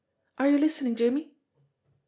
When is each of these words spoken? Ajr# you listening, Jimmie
Ajr# 0.39 0.51
you 0.53 0.57
listening, 0.57 0.95
Jimmie 0.95 1.29